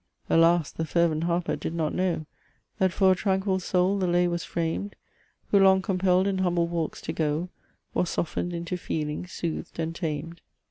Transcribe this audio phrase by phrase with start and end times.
[0.31, 0.71] "Alas!
[0.71, 2.25] the fervent harper did not know,
[2.79, 4.95] That for a tranquil Soul the Lay was framed,
[5.51, 7.49] Who, long compelled in humble walks to go,
[7.93, 10.41] Was softened into feeling, soothed, and tamed.